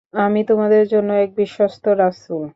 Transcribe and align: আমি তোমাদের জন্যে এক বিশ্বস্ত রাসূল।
আমি 0.17 0.41
তোমাদের 0.43 0.83
জন্যে 0.87 1.13
এক 1.23 1.29
বিশ্বস্ত 1.37 1.83
রাসূল। 2.01 2.47